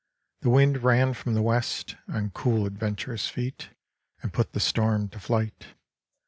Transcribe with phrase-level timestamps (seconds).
[0.41, 3.69] The wind ran from the west On cool adventurous feet
[4.23, 5.75] And put the storm to flight.